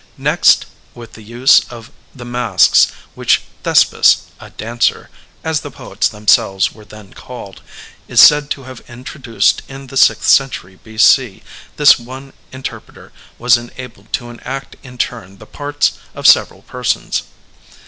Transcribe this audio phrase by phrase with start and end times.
[0.17, 5.11] Next, with the use of the masks which Thespis, a dancer*'
[5.43, 7.61] (as the poets themselves were then called),
[8.07, 10.97] is said to have introduced in the sixth century B.
[10.97, 11.43] C,
[11.77, 17.21] this one interpreter was enabled to enact in turn the parts of several persons.